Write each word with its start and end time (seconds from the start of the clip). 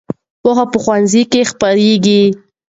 پوهه 0.41 0.65
په 0.71 0.77
ښوونځي 0.83 1.23
کې 1.31 1.41
خپرېږي. 1.51 2.23